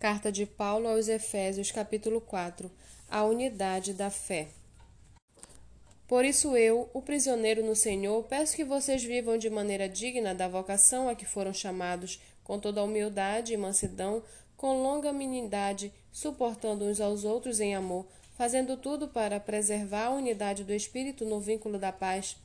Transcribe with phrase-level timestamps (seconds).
[0.00, 2.70] Carta de Paulo aos Efésios, capítulo 4
[3.06, 4.48] A unidade da fé.
[6.08, 10.48] Por isso eu, o prisioneiro no Senhor, peço que vocês vivam de maneira digna da
[10.48, 14.22] vocação a que foram chamados, com toda humildade e mansidão,
[14.56, 18.06] com longanimidade, suportando uns aos outros em amor,
[18.38, 22.38] fazendo tudo para preservar a unidade do Espírito no vínculo da paz.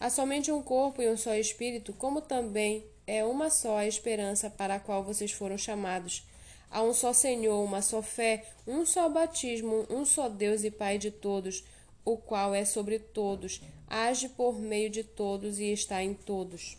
[0.00, 4.48] Há somente um corpo e um só Espírito, como também é uma só a esperança
[4.48, 6.24] para a qual vocês foram chamados.
[6.74, 10.98] Há um só Senhor, uma só fé, um só batismo, um só Deus e Pai
[10.98, 11.62] de todos,
[12.04, 16.76] o qual é sobre todos, age por meio de todos e está em todos.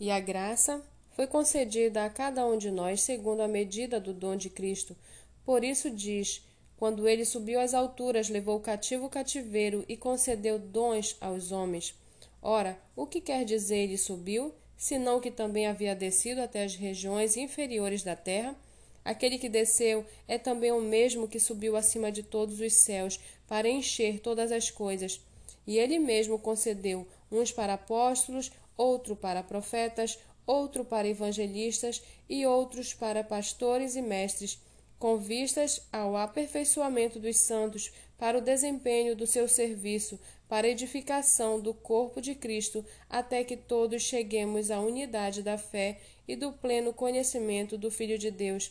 [0.00, 0.84] E a graça
[1.14, 4.96] foi concedida a cada um de nós segundo a medida do dom de Cristo.
[5.44, 6.44] Por isso diz:
[6.76, 11.94] quando ele subiu às alturas, levou cativo o cativeiro e concedeu dons aos homens.
[12.42, 17.36] Ora, o que quer dizer ele subiu, senão que também havia descido até as regiões
[17.36, 18.56] inferiores da terra?
[19.08, 23.66] Aquele que desceu é também o mesmo que subiu acima de todos os céus para
[23.66, 25.18] encher todas as coisas.
[25.66, 32.92] E ele mesmo concedeu uns para apóstolos, outro para profetas, outro para evangelistas e outros
[32.92, 34.58] para pastores e mestres,
[34.98, 41.72] com vistas ao aperfeiçoamento dos santos, para o desempenho do seu serviço, para edificação do
[41.72, 47.78] corpo de Cristo, até que todos cheguemos à unidade da fé e do pleno conhecimento
[47.78, 48.70] do Filho de Deus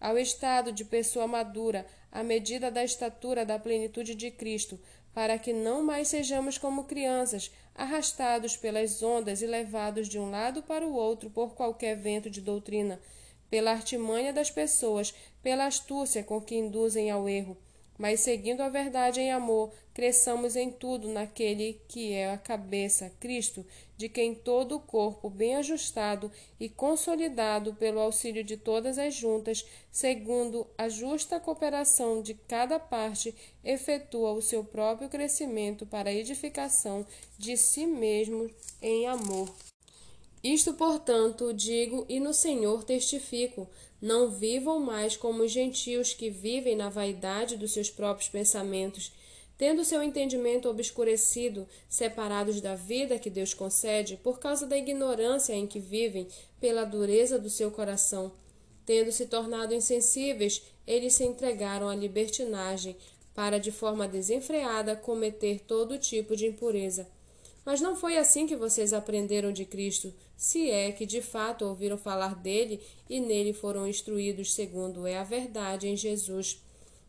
[0.00, 4.78] ao estado de pessoa madura, à medida da estatura da plenitude de Cristo,
[5.12, 10.62] para que não mais sejamos como crianças, arrastados pelas ondas e levados de um lado
[10.62, 13.00] para o outro por qualquer vento de doutrina,
[13.48, 17.56] pela artimanha das pessoas, pela astúcia com que induzem ao erro
[17.98, 23.64] mas seguindo a verdade em amor, cresçamos em tudo naquele que é a cabeça, Cristo,
[23.96, 26.30] de quem todo o corpo, bem ajustado
[26.60, 33.34] e consolidado pelo auxílio de todas as juntas, segundo a justa cooperação de cada parte,
[33.64, 37.06] efetua o seu próprio crescimento para a edificação
[37.38, 38.50] de si mesmo
[38.82, 39.48] em amor.
[40.46, 43.68] Isto, portanto, digo e no Senhor testifico:
[44.00, 49.10] não vivam mais como os gentios que vivem na vaidade dos seus próprios pensamentos,
[49.58, 55.66] tendo seu entendimento obscurecido, separados da vida que Deus concede por causa da ignorância em
[55.66, 56.28] que vivem,
[56.60, 58.30] pela dureza do seu coração.
[58.84, 62.96] Tendo se tornado insensíveis, eles se entregaram à libertinagem,
[63.34, 67.15] para de forma desenfreada cometer todo tipo de impureza.
[67.66, 71.98] Mas não foi assim que vocês aprenderam de Cristo, se é que de fato ouviram
[71.98, 76.62] falar dele e nele foram instruídos segundo é a verdade em Jesus.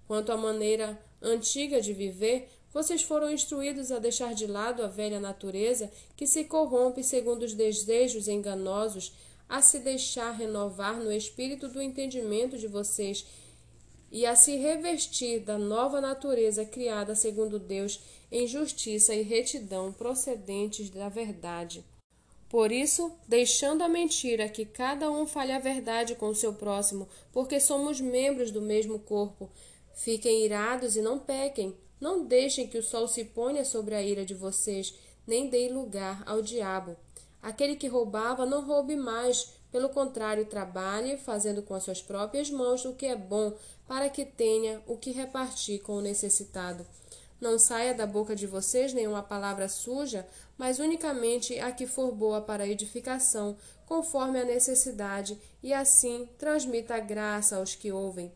[0.08, 5.20] Quanto à maneira antiga de viver, vocês foram instruídos a deixar de lado a velha
[5.20, 9.14] natureza que se corrompe segundo os desejos enganosos,
[9.48, 13.24] a se deixar renovar no espírito do entendimento de vocês
[14.12, 18.00] e a se revestir da nova natureza criada segundo Deus
[18.32, 21.84] em justiça e retidão procedentes da verdade.
[22.50, 27.08] Por isso, deixando a mentira, que cada um fale a verdade com o seu próximo,
[27.32, 29.50] porque somos membros do mesmo corpo.
[29.94, 31.76] Fiquem irados e não pequem.
[32.00, 34.94] Não deixem que o sol se ponha sobre a ira de vocês,
[35.26, 36.96] nem deem lugar ao diabo.
[37.48, 42.84] Aquele que roubava, não roube mais, pelo contrário, trabalhe, fazendo com as suas próprias mãos
[42.84, 43.54] o que é bom,
[43.88, 46.86] para que tenha o que repartir com o necessitado.
[47.40, 50.28] Não saia da boca de vocês nenhuma palavra suja,
[50.58, 57.00] mas unicamente a que for boa para edificação, conforme a necessidade, e assim transmita a
[57.00, 58.30] graça aos que ouvem.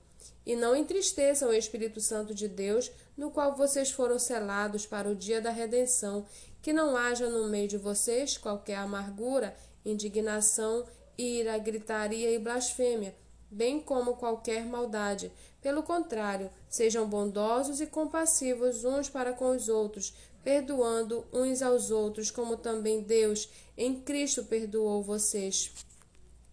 [0.46, 5.16] E não entristeçam o Espírito Santo de Deus, no qual vocês foram selados para o
[5.16, 6.26] dia da redenção,
[6.62, 9.56] que não haja no meio de vocês qualquer amargura,
[9.86, 10.86] indignação,
[11.18, 13.16] ira, gritaria e blasfêmia,
[13.50, 15.32] bem como qualquer maldade.
[15.62, 22.32] Pelo contrário, sejam bondosos e compassivos uns para com os outros, perdoando uns aos outros,
[22.32, 25.72] como também Deus em Cristo perdoou vocês.